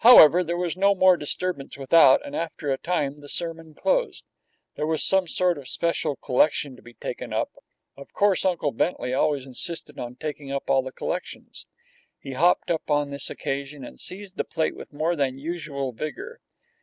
[0.00, 4.26] However, there was no more disturbance without, and after a time the sermon closed.
[4.74, 7.52] There was some sort of a special collection to be taken up.
[7.96, 11.64] Of course, Uncle Bentley always insisted on taking up all the collections.
[12.18, 16.42] He hopped up on this occasion and seized the plate with more than usual vigor.